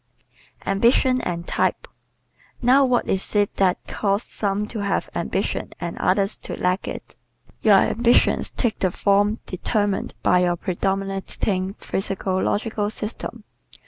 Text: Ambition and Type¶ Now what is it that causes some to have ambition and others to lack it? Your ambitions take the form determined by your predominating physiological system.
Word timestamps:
Ambition 0.65 1.21
and 1.21 1.47
Type¶ 1.47 1.83
Now 2.59 2.83
what 2.83 3.07
is 3.07 3.35
it 3.35 3.55
that 3.57 3.85
causes 3.85 4.27
some 4.27 4.67
to 4.69 4.79
have 4.79 5.11
ambition 5.13 5.73
and 5.79 5.95
others 5.99 6.37
to 6.37 6.57
lack 6.59 6.87
it? 6.87 7.15
Your 7.61 7.75
ambitions 7.77 8.49
take 8.49 8.79
the 8.79 8.89
form 8.89 9.37
determined 9.45 10.15
by 10.23 10.39
your 10.39 10.55
predominating 10.55 11.75
physiological 11.75 12.89
system. 12.89 13.43